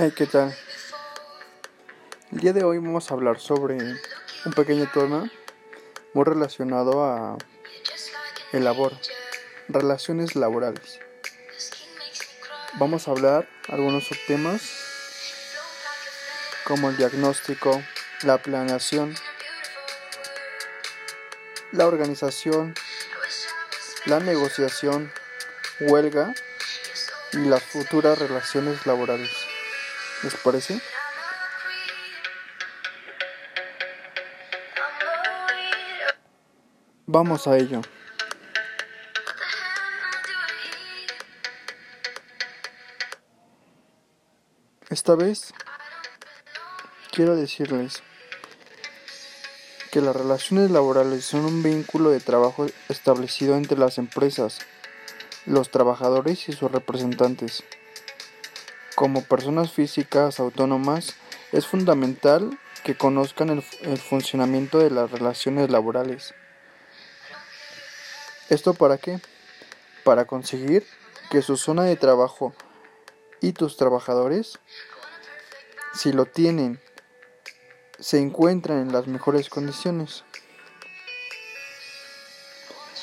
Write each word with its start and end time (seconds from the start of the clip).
Hey, 0.00 0.12
¿qué 0.14 0.26
tal? 0.26 0.56
El 2.30 2.38
día 2.38 2.52
de 2.52 2.62
hoy 2.62 2.78
vamos 2.78 3.10
a 3.10 3.14
hablar 3.14 3.40
sobre 3.40 3.78
un 4.44 4.52
pequeño 4.54 4.88
tema 4.94 5.28
muy 6.14 6.24
relacionado 6.24 7.04
a 7.04 7.36
el 8.52 8.62
labor, 8.62 8.92
relaciones 9.66 10.36
laborales. 10.36 11.00
Vamos 12.74 13.08
a 13.08 13.10
hablar 13.10 13.48
algunos 13.66 14.04
subtemas 14.04 14.62
como 16.62 16.90
el 16.90 16.96
diagnóstico, 16.96 17.82
la 18.22 18.38
planeación, 18.38 19.16
la 21.72 21.88
organización, 21.88 22.72
la 24.06 24.20
negociación, 24.20 25.12
huelga 25.80 26.34
y 27.32 27.38
las 27.38 27.64
futuras 27.64 28.16
relaciones 28.20 28.86
laborales. 28.86 29.47
¿Les 30.22 30.34
parece? 30.36 30.80
Vamos 37.06 37.46
a 37.46 37.56
ello. 37.56 37.80
Esta 44.90 45.14
vez 45.14 45.54
quiero 47.12 47.36
decirles 47.36 48.02
que 49.92 50.00
las 50.00 50.16
relaciones 50.16 50.70
laborales 50.70 51.24
son 51.24 51.44
un 51.44 51.62
vínculo 51.62 52.10
de 52.10 52.20
trabajo 52.20 52.66
establecido 52.88 53.56
entre 53.56 53.78
las 53.78 53.98
empresas, 53.98 54.58
los 55.46 55.70
trabajadores 55.70 56.48
y 56.48 56.52
sus 56.52 56.70
representantes. 56.70 57.64
Como 58.98 59.22
personas 59.22 59.70
físicas 59.70 60.40
autónomas, 60.40 61.14
es 61.52 61.68
fundamental 61.68 62.58
que 62.82 62.96
conozcan 62.96 63.48
el, 63.48 63.62
funcionamiento 63.96 64.80
de 64.80 64.90
las 64.90 65.12
relaciones 65.12 65.70
laborales. 65.70 66.34
¿Esto 68.48 68.74
para 68.74 68.98
qué? 68.98 69.20
Para 70.02 70.24
conseguir 70.24 70.84
que 71.30 71.42
su 71.42 71.56
zona 71.56 71.84
de 71.84 71.94
trabajo 71.94 72.52
y 73.40 73.52
tus 73.52 73.76
trabajadores, 73.76 74.58
si 75.94 76.10
lo 76.10 76.26
tienen, 76.26 76.80
se 78.00 78.18
encuentran 78.18 78.80
en 78.80 78.92
las 78.92 79.06
mejores 79.06 79.48
condiciones. 79.48 80.24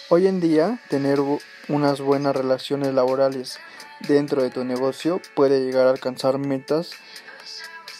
Hoy 0.09 0.27
en 0.27 0.41
día, 0.41 0.77
tener 0.89 1.21
unas 1.69 2.01
buenas 2.01 2.35
relaciones 2.35 2.93
laborales 2.93 3.59
dentro 4.07 4.43
de 4.43 4.49
tu 4.49 4.63
negocio 4.63 5.21
puede 5.35 5.63
llegar 5.63 5.87
a 5.87 5.91
alcanzar 5.91 6.37
metas 6.37 6.91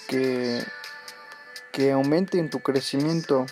que, 0.08 0.64
que 1.72 1.92
aumenten 1.92 2.50
tu 2.50 2.60
crecimiento, 2.60 3.46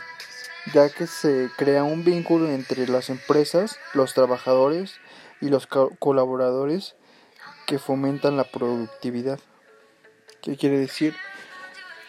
ya 0.74 0.90
que 0.90 1.08
se 1.08 1.50
crea 1.58 1.84
un 1.84 2.04
vínculo 2.04 2.50
entre 2.50 2.88
las 2.88 3.10
empresas, 3.10 3.78
los 3.94 4.14
trabajadores 4.14 4.96
y 5.42 5.50
los 5.50 5.68
colaboradores 5.68 6.96
que 7.66 7.80
fomentan 7.80 8.38
la 8.38 8.46
productividad. 8.46 9.40
¿Qué 10.42 10.58
quiere 10.58 10.78
decir? 10.78 11.16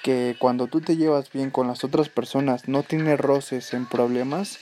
Que 0.02 0.36
cuando 0.38 0.66
tú 0.66 0.80
te 0.80 0.96
llevas 0.96 1.32
bien 1.32 1.50
con 1.50 1.66
las 1.66 1.84
otras 1.84 2.08
personas, 2.08 2.68
no 2.68 2.82
tienes 2.82 3.18
roces 3.18 3.72
en 3.72 3.86
problemas, 3.86 4.58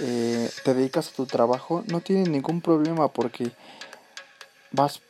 eh, 0.00 0.50
te 0.64 0.74
dedicas 0.74 1.10
a 1.10 1.12
tu 1.12 1.26
trabajo, 1.26 1.84
no 1.86 2.00
tienes 2.00 2.28
ningún 2.28 2.60
problema 2.60 3.08
porque 3.08 3.52
vas, 4.74 5.00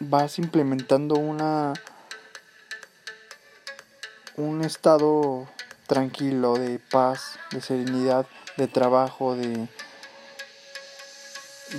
vas 0.00 0.38
implementando 0.38 1.14
una 1.14 1.72
un 4.36 4.64
estado 4.64 5.48
tranquilo 5.86 6.54
de 6.54 6.78
paz, 6.78 7.38
de 7.52 7.60
serenidad, 7.60 8.26
de 8.56 8.66
trabajo, 8.66 9.36
de 9.36 9.68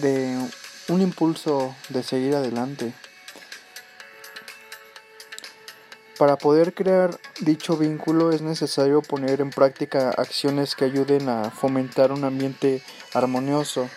de 0.02 0.38
un 0.90 1.02
impulso 1.02 1.76
de 1.90 2.04
seguir 2.04 2.36
adelante. 2.36 2.94
Para 6.18 6.38
poder 6.38 6.74
crear 6.74 7.20
dicho 7.42 7.76
vínculo 7.78 8.32
es 8.32 8.42
necesario 8.42 9.02
poner 9.02 9.42
en 9.42 9.50
práctica 9.50 10.12
acciones 10.12 10.76
que 10.76 10.86
ayuden 10.86 11.28
a 11.28 11.52
fomentar 11.52 12.14
un 12.14 12.24
ambiente 12.24 12.82
armonioso, 13.14 13.90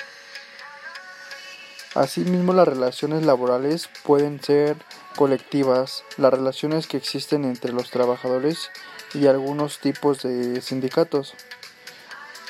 Asimismo, 1.95 2.53
las 2.53 2.69
relaciones 2.69 3.25
laborales 3.25 3.89
pueden 4.05 4.43
ser 4.43 4.77
colectivas, 5.17 6.05
las 6.17 6.33
relaciones 6.33 6.87
que 6.87 6.97
existen 6.97 7.45
entre 7.45 7.73
los 7.73 7.91
trabajadores 7.91 8.71
y 9.15 9.27
algunos 9.27 9.79
tipos 9.79 10.23
de 10.23 10.61
sindicatos. 10.61 11.35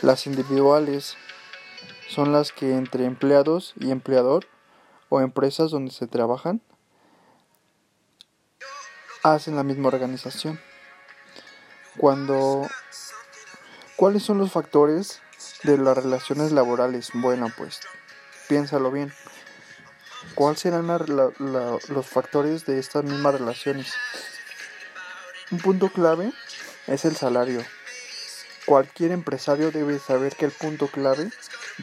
Las 0.02 0.26
individuales 0.26 1.16
son 2.08 2.32
las 2.32 2.52
que 2.52 2.74
entre 2.74 3.04
empleados 3.04 3.74
y 3.80 3.90
empleador 3.90 4.46
o 5.08 5.20
empresas 5.20 5.70
donde 5.70 5.92
se 5.92 6.06
trabajan 6.06 6.60
hacen 9.22 9.56
la 9.56 9.62
misma 9.62 9.88
organización. 9.88 10.60
Cuando 11.96 12.68
¿Cuáles 13.98 14.22
son 14.22 14.38
los 14.38 14.52
factores 14.52 15.20
de 15.64 15.76
las 15.76 15.96
relaciones 15.96 16.52
laborales? 16.52 17.10
Bueno, 17.14 17.48
pues 17.58 17.80
piénsalo 18.48 18.92
bien. 18.92 19.12
¿Cuáles 20.38 20.60
serán 20.60 20.86
los 20.86 22.06
factores 22.06 22.64
de 22.64 22.78
estas 22.78 23.02
mismas 23.02 23.40
relaciones? 23.40 23.92
Un 25.50 25.58
punto 25.58 25.88
clave 25.88 26.32
es 26.86 27.04
el 27.04 27.16
salario. 27.16 27.60
Cualquier 28.64 29.10
empresario 29.10 29.72
debe 29.72 29.98
saber 29.98 30.36
que 30.36 30.44
el 30.44 30.52
punto 30.52 30.86
clave 30.86 31.32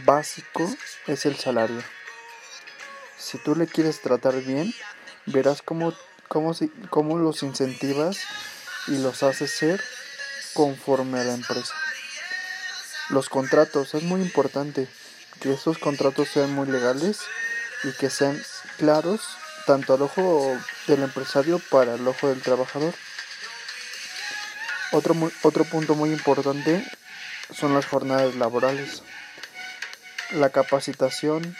básico 0.05 0.73
es 1.05 1.25
el 1.25 1.35
salario. 1.35 1.83
Si 3.17 3.37
tú 3.39 3.57
le 3.57 3.67
quieres 3.67 3.99
tratar 3.99 4.35
bien, 4.35 4.73
verás 5.25 5.61
cómo, 5.61 5.93
cómo, 6.29 6.55
cómo 6.89 7.17
los 7.19 7.43
incentivas 7.43 8.19
y 8.87 8.99
los 8.99 9.21
haces 9.23 9.51
ser 9.51 9.83
conforme 10.53 11.19
a 11.19 11.25
la 11.25 11.33
empresa. 11.33 11.73
Los 13.09 13.27
contratos, 13.27 13.95
es 13.95 14.03
muy 14.03 14.21
importante 14.21 14.87
que 15.41 15.51
estos 15.51 15.77
contratos 15.77 16.29
sean 16.29 16.55
muy 16.55 16.69
legales 16.69 17.19
y 17.83 17.91
que 17.93 18.09
sean 18.09 18.41
claros 18.77 19.21
tanto 19.65 19.93
al 19.93 20.01
ojo 20.01 20.57
del 20.87 21.03
empresario 21.03 21.59
para 21.69 21.95
el 21.95 22.07
ojo 22.07 22.29
del 22.29 22.41
trabajador. 22.41 22.93
Otro, 24.91 25.15
otro 25.41 25.65
punto 25.65 25.95
muy 25.95 26.11
importante 26.11 26.85
son 27.53 27.73
las 27.73 27.85
jornadas 27.85 28.35
laborales, 28.35 29.03
la 30.31 30.49
capacitación, 30.49 31.55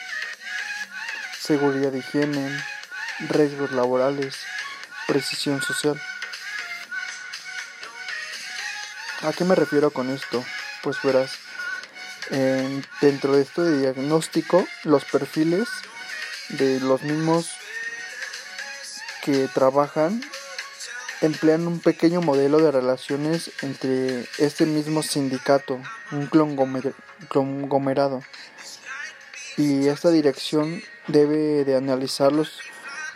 seguridad 1.40 1.92
de 1.92 2.00
higiene, 2.00 2.64
riesgos 3.30 3.72
laborales, 3.72 4.36
precisión 5.08 5.62
social. 5.62 6.00
¿A 9.24 9.34
qué 9.34 9.44
me 9.44 9.56
refiero 9.56 9.92
con 9.92 10.10
esto? 10.10 10.44
Pues 10.84 10.98
verás, 11.02 11.32
dentro 13.02 13.36
de 13.36 13.42
esto 13.42 13.64
de 13.64 13.80
diagnóstico, 13.80 14.68
los 14.84 15.04
perfiles 15.06 15.68
de 16.50 16.80
los 16.80 17.02
mismos 17.04 17.52
que 19.24 19.48
trabajan 19.54 20.22
emplean 21.22 21.68
un 21.68 21.80
pequeño 21.80 22.22
modelo 22.22 22.60
de 22.60 22.72
relaciones 22.72 23.52
entre 23.62 24.26
este 24.38 24.66
mismo 24.66 25.02
sindicato, 25.02 25.80
un 26.12 26.28
conglomerado. 27.28 28.22
Y 29.58 29.88
esta 29.88 30.10
dirección 30.10 30.82
debe 31.08 31.64
de 31.64 31.76
analizarlos 31.76 32.60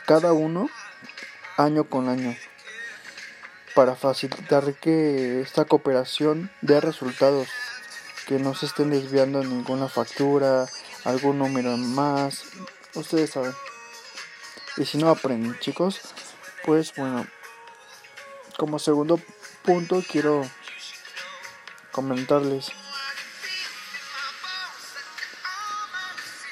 cada 0.06 0.34
uno 0.34 0.70
año 1.58 1.84
con 1.84 2.08
año 2.08 2.36
para 3.76 3.96
facilitar 3.96 4.74
que 4.76 5.42
esta 5.42 5.66
cooperación 5.66 6.50
dé 6.62 6.82
resultados, 6.82 7.48
que 8.28 8.40
no 8.40 8.56
se 8.56 8.66
estén 8.66 8.90
desviando 8.90 9.44
ninguna 9.44 9.88
factura, 9.88 10.66
algún 11.06 11.38
número 11.38 11.78
más, 11.78 12.44
ustedes 12.96 13.32
saben. 13.32 13.54
Y 14.78 14.86
si 14.86 14.98
no 14.98 15.10
aprenden, 15.10 15.58
chicos, 15.60 16.00
pues 16.66 16.94
bueno, 16.96 17.28
como 18.58 18.80
segundo 18.80 19.20
punto 19.64 20.04
quiero 20.10 20.50
comentarles 21.92 22.72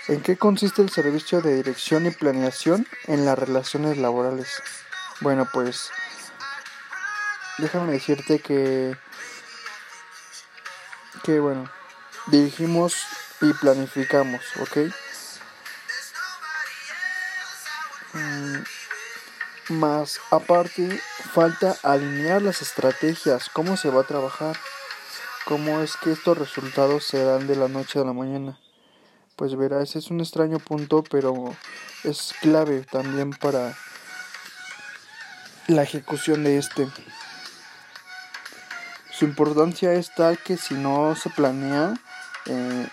en 0.08 0.22
qué 0.22 0.38
consiste 0.38 0.82
el 0.82 0.90
servicio 0.90 1.42
de 1.42 1.56
dirección 1.56 2.06
y 2.06 2.12
planeación 2.12 2.88
en 3.06 3.26
las 3.26 3.38
relaciones 3.38 3.98
laborales. 3.98 4.62
Bueno, 5.22 5.48
pues 5.52 5.90
déjame 7.58 7.94
decirte 7.94 8.40
que 8.40 8.98
que 11.24 11.40
bueno, 11.40 11.70
dirigimos 12.28 12.96
y 13.42 13.52
planificamos, 13.54 14.42
¿ok? 14.62 14.94
Más 19.78 20.20
aparte, 20.32 21.00
falta 21.34 21.76
alinear 21.84 22.42
las 22.42 22.64
estrategias, 22.64 23.48
cómo 23.54 23.78
se 23.78 23.92
va 23.92 24.02
a 24.02 24.08
trabajar, 24.08 24.58
cómo 25.46 25.82
es 25.82 25.96
que 25.98 26.12
estos 26.12 26.36
resultados 26.36 27.06
se 27.06 27.24
dan 27.24 27.46
de 27.46 27.56
la 27.56 27.68
noche 27.68 28.00
a 28.00 28.04
la 28.04 28.12
mañana. 28.12 28.58
Pues 29.36 29.56
verá, 29.56 29.84
ese 29.84 30.00
es 30.00 30.10
un 30.10 30.20
extraño 30.20 30.58
punto, 30.58 31.04
pero 31.04 31.56
es 32.04 32.34
clave 32.42 32.88
también 32.90 33.30
para 33.30 33.78
la 35.68 35.84
ejecución 35.84 36.44
de 36.44 36.58
este. 36.58 36.88
Su 39.12 39.26
importancia 39.26 39.94
es 39.94 40.12
tal 40.16 40.40
que 40.40 40.58
si 40.58 40.74
no 40.74 41.16
se 41.16 41.30
planea 41.30 41.94
eh, 42.48 42.88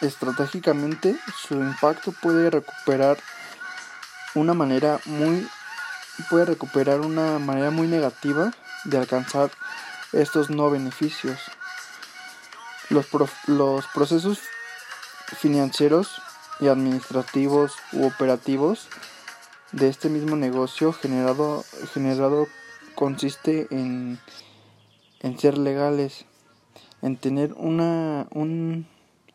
estratégicamente, 0.00 1.16
su 1.46 1.54
impacto 1.54 2.10
puede 2.10 2.50
recuperar 2.50 3.18
una 4.34 4.52
manera 4.52 4.98
muy 5.04 5.48
puede 6.30 6.44
recuperar 6.44 7.00
una 7.00 7.38
manera 7.38 7.70
muy 7.70 7.88
negativa 7.88 8.52
de 8.84 8.98
alcanzar 8.98 9.50
estos 10.12 10.50
no 10.50 10.70
beneficios. 10.70 11.38
Los, 12.90 13.06
los 13.46 13.86
procesos 13.88 14.40
financieros 15.38 16.22
y 16.60 16.68
administrativos 16.68 17.74
u 17.92 18.06
operativos 18.06 18.88
de 19.72 19.88
este 19.88 20.08
mismo 20.08 20.36
negocio 20.36 20.92
generado, 20.92 21.64
generado 21.92 22.46
consiste 22.94 23.66
en, 23.70 24.20
en 25.20 25.38
ser 25.38 25.58
legales, 25.58 26.26
en 27.02 27.16
tener 27.16 27.52
una, 27.54 28.28
un 28.30 28.86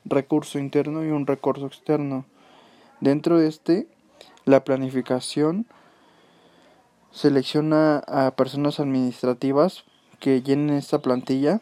recurso 0.06 0.60
interno 0.60 1.04
y 1.04 1.10
un 1.10 1.28
recurso 1.28 1.66
externo. 1.66 2.26
Dentro 3.02 3.38
de 3.38 3.48
este, 3.48 3.88
la 4.46 4.64
planificación 4.64 5.66
selecciona 7.12 7.98
a 8.00 8.32
personas 8.32 8.80
administrativas 8.80 9.84
que 10.20 10.42
llenen 10.42 10.76
esta 10.76 11.00
plantilla, 11.00 11.62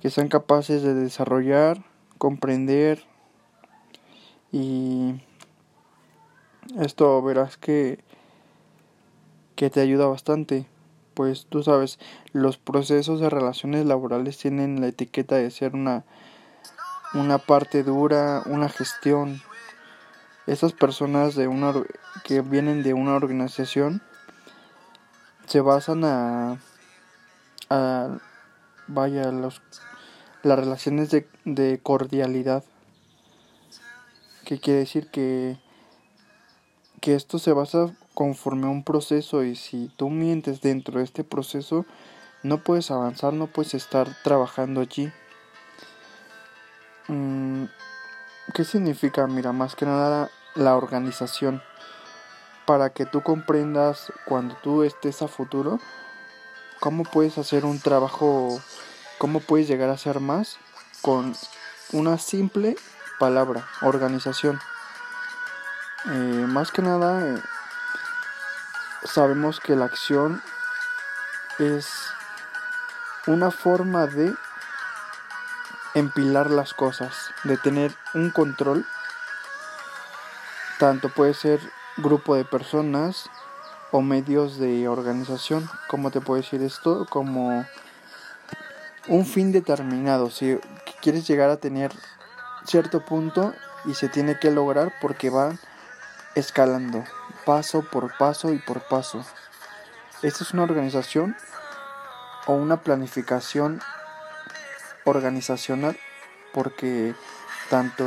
que 0.00 0.10
sean 0.10 0.28
capaces 0.28 0.82
de 0.82 0.94
desarrollar, 0.94 1.84
comprender 2.18 3.04
y 4.52 5.20
esto 6.78 7.20
verás 7.22 7.56
que 7.56 8.02
que 9.56 9.68
te 9.68 9.80
ayuda 9.80 10.06
bastante. 10.06 10.66
Pues 11.12 11.46
tú 11.46 11.62
sabes 11.62 11.98
los 12.32 12.56
procesos 12.56 13.20
de 13.20 13.28
relaciones 13.28 13.84
laborales 13.84 14.38
tienen 14.38 14.80
la 14.80 14.86
etiqueta 14.86 15.36
de 15.36 15.50
ser 15.50 15.74
una 15.74 16.04
una 17.12 17.38
parte 17.38 17.82
dura 17.82 18.42
una 18.46 18.68
gestión 18.68 19.42
estas 20.50 20.72
personas 20.72 21.36
de 21.36 21.46
una 21.46 21.72
que 22.24 22.40
vienen 22.40 22.82
de 22.82 22.92
una 22.92 23.14
organización 23.14 24.02
se 25.46 25.60
basan 25.60 26.04
a, 26.04 26.58
a 27.70 28.18
vaya 28.88 29.30
los 29.30 29.62
las 30.42 30.58
relaciones 30.58 31.10
de, 31.10 31.28
de 31.44 31.78
cordialidad 31.80 32.64
que 34.44 34.58
quiere 34.58 34.80
decir 34.80 35.08
que 35.10 35.56
que 37.00 37.14
esto 37.14 37.38
se 37.38 37.52
basa 37.52 37.94
conforme 38.14 38.66
a 38.66 38.70
un 38.70 38.82
proceso 38.82 39.44
y 39.44 39.54
si 39.54 39.88
tú 39.96 40.10
mientes 40.10 40.60
dentro 40.60 40.98
de 40.98 41.04
este 41.04 41.22
proceso 41.22 41.86
no 42.42 42.64
puedes 42.64 42.90
avanzar 42.90 43.32
no 43.34 43.46
puedes 43.46 43.74
estar 43.74 44.08
trabajando 44.24 44.80
allí 44.80 45.12
mm, 47.06 47.66
¿Qué 48.52 48.64
significa? 48.64 49.26
Mira, 49.28 49.52
más 49.52 49.76
que 49.76 49.86
nada 49.86 50.28
la 50.54 50.76
organización 50.76 51.62
para 52.66 52.90
que 52.90 53.06
tú 53.06 53.22
comprendas 53.22 54.12
cuando 54.26 54.54
tú 54.56 54.82
estés 54.84 55.22
a 55.22 55.28
futuro 55.28 55.80
cómo 56.80 57.04
puedes 57.04 57.38
hacer 57.38 57.64
un 57.64 57.78
trabajo, 57.78 58.60
cómo 59.18 59.40
puedes 59.40 59.68
llegar 59.68 59.90
a 59.90 59.98
ser 59.98 60.18
más 60.18 60.58
con 61.02 61.36
una 61.92 62.18
simple 62.18 62.76
palabra, 63.18 63.68
organización. 63.82 64.58
Eh, 66.06 66.46
más 66.48 66.72
que 66.72 66.80
nada, 66.80 67.26
eh, 67.26 67.42
sabemos 69.04 69.60
que 69.60 69.76
la 69.76 69.84
acción 69.84 70.42
es 71.58 71.86
una 73.26 73.50
forma 73.50 74.06
de 74.06 74.34
empilar 75.94 76.50
las 76.50 76.72
cosas, 76.72 77.30
de 77.44 77.58
tener 77.58 77.94
un 78.14 78.30
control 78.30 78.86
tanto 80.80 81.10
puede 81.10 81.34
ser 81.34 81.60
grupo 81.98 82.34
de 82.34 82.46
personas 82.46 83.28
o 83.92 84.00
medios 84.00 84.58
de 84.58 84.88
organización. 84.88 85.68
¿Cómo 85.90 86.10
te 86.10 86.22
puedo 86.22 86.40
decir 86.40 86.62
esto? 86.62 87.06
Como 87.10 87.66
un 89.06 89.26
fin 89.26 89.52
determinado. 89.52 90.30
Si 90.30 90.58
quieres 91.02 91.28
llegar 91.28 91.50
a 91.50 91.58
tener 91.58 91.92
cierto 92.64 93.04
punto 93.04 93.52
y 93.84 93.92
se 93.92 94.08
tiene 94.08 94.38
que 94.38 94.50
lograr 94.50 94.94
porque 95.02 95.28
va 95.28 95.52
escalando 96.34 97.04
paso 97.44 97.82
por 97.82 98.16
paso 98.16 98.50
y 98.50 98.58
por 98.58 98.80
paso. 98.80 99.22
Esta 100.22 100.44
es 100.44 100.54
una 100.54 100.62
organización 100.62 101.36
o 102.46 102.54
una 102.54 102.78
planificación 102.78 103.82
organizacional 105.04 105.98
porque 106.54 107.14
tanto 107.68 108.04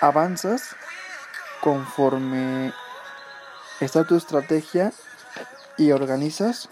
avanzas 0.00 0.76
conforme 1.62 2.74
está 3.80 4.04
tu 4.04 4.16
estrategia 4.16 4.92
y 5.78 5.92
organizas 5.92 6.68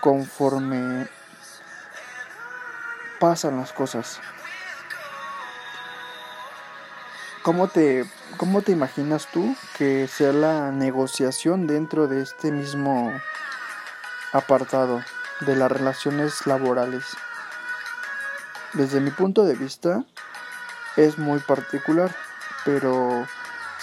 conforme 0.00 1.08
pasan 3.20 3.56
las 3.56 3.72
cosas. 3.72 4.20
¿Cómo 7.42 7.68
te, 7.68 8.04
¿Cómo 8.36 8.62
te 8.62 8.72
imaginas 8.72 9.28
tú 9.32 9.56
que 9.78 10.08
sea 10.08 10.32
la 10.32 10.72
negociación 10.72 11.68
dentro 11.68 12.08
de 12.08 12.22
este 12.22 12.50
mismo 12.50 13.12
apartado 14.32 15.00
de 15.40 15.54
las 15.54 15.70
relaciones 15.70 16.44
laborales? 16.46 17.04
Desde 18.72 19.00
mi 19.00 19.10
punto 19.10 19.44
de 19.44 19.54
vista 19.54 20.04
es 20.96 21.18
muy 21.18 21.38
particular, 21.38 22.14
pero 22.64 23.26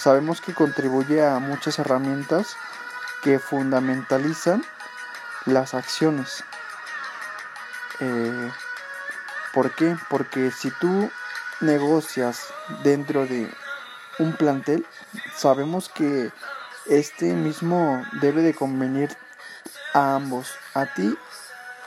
sabemos 0.00 0.40
que 0.40 0.54
contribuye 0.54 1.24
a 1.24 1.38
muchas 1.38 1.78
herramientas 1.78 2.56
que 3.22 3.38
fundamentalizan 3.38 4.64
las 5.44 5.74
acciones. 5.74 6.42
Eh, 8.00 8.50
¿Por 9.52 9.74
qué? 9.74 9.96
Porque 10.08 10.50
si 10.50 10.70
tú 10.70 11.10
negocias 11.60 12.46
dentro 12.82 13.26
de 13.26 13.52
un 14.18 14.32
plantel, 14.32 14.86
sabemos 15.36 15.90
que 15.90 16.32
este 16.86 17.34
mismo 17.34 18.02
debe 18.22 18.40
de 18.40 18.54
convenir 18.54 19.14
a 19.92 20.14
ambos, 20.14 20.54
a 20.72 20.86
ti 20.86 21.14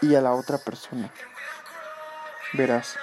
y 0.01 0.13
a 0.13 0.21
la 0.21 0.33
otra 0.33 0.59
persona. 0.59 1.09
Verás. 2.53 2.95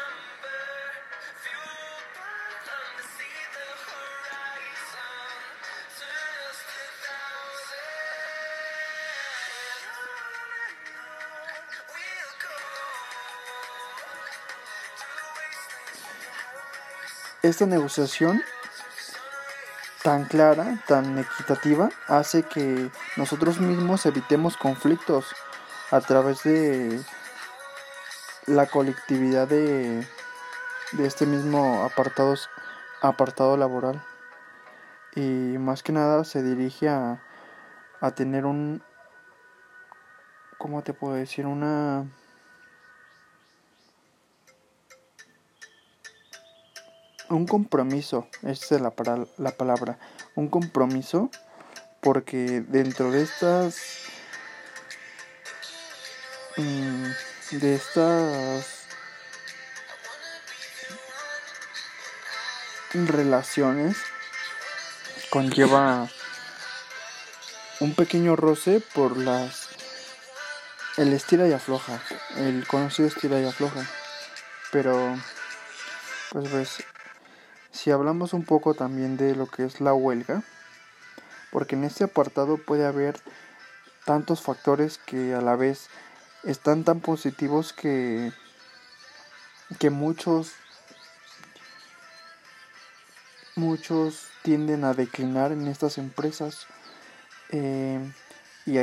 Esta 17.50 17.66
negociación 17.66 18.40
tan 20.04 20.26
clara, 20.26 20.80
tan 20.86 21.18
equitativa, 21.18 21.90
hace 22.06 22.44
que 22.44 22.92
nosotros 23.16 23.58
mismos 23.58 24.06
evitemos 24.06 24.56
conflictos 24.56 25.34
a 25.90 26.00
través 26.00 26.44
de 26.44 27.02
la 28.46 28.66
colectividad 28.66 29.48
de, 29.48 30.06
este 31.00 31.26
mismo 31.26 31.82
apartado, 31.82 32.36
apartado 33.02 33.56
laboral. 33.56 34.00
Y 35.16 35.58
más 35.58 35.82
que 35.82 35.90
nada 35.90 36.22
se 36.22 36.44
dirige 36.44 36.88
a, 36.88 37.20
a 38.00 38.12
tener 38.12 38.46
un, 38.46 38.80
¿cómo 40.56 40.82
te 40.82 40.92
puedo 40.92 41.14
decir? 41.14 41.46
Una 41.46 42.06
un 47.30 47.46
compromiso, 47.46 48.28
esa 48.42 48.74
es 48.76 48.80
la, 48.80 48.92
la 49.38 49.50
palabra, 49.52 49.98
un 50.34 50.48
compromiso, 50.48 51.30
porque 52.00 52.62
dentro 52.66 53.10
de 53.10 53.22
estas 53.22 53.76
mm, 56.56 57.04
de 57.52 57.74
estas 57.74 58.80
relaciones 62.92 63.96
conlleva 65.30 66.08
un 67.78 67.94
pequeño 67.94 68.36
roce 68.36 68.80
por 68.80 69.16
las 69.16 69.68
el 70.96 71.12
estira 71.12 71.48
y 71.48 71.52
afloja, 71.52 72.00
el 72.36 72.66
conocido 72.66 73.08
estira 73.08 73.40
y 73.40 73.46
afloja. 73.46 73.86
Pero 74.72 75.16
pues 76.30 76.48
pues 76.48 76.79
si 77.80 77.90
hablamos 77.90 78.34
un 78.34 78.44
poco 78.44 78.74
también 78.74 79.16
de 79.16 79.34
lo 79.34 79.46
que 79.46 79.64
es 79.64 79.80
la 79.80 79.94
huelga, 79.94 80.42
porque 81.50 81.76
en 81.76 81.84
este 81.84 82.04
apartado 82.04 82.58
puede 82.58 82.84
haber 82.84 83.18
tantos 84.04 84.42
factores 84.42 84.98
que 84.98 85.32
a 85.32 85.40
la 85.40 85.56
vez 85.56 85.88
están 86.44 86.84
tan 86.84 87.00
positivos 87.00 87.72
que 87.72 88.32
que 89.78 89.88
muchos 89.88 90.52
muchos 93.56 94.28
tienden 94.42 94.84
a 94.84 94.92
declinar 94.92 95.50
en 95.50 95.66
estas 95.66 95.96
empresas. 95.96 96.66
Eh, 97.48 97.98